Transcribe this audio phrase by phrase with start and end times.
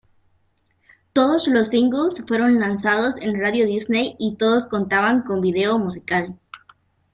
[1.13, 6.39] Todos los singles fueron lanzados en Radio Disney y todos contaban con video musical.